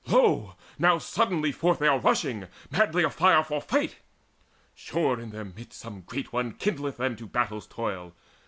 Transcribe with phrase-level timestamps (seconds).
[0.07, 3.97] Lo now, suddenly Forth are they rushing, madly afire for fight!
[4.73, 8.15] Sure, in their midst some great one kindleth them To battle's toil!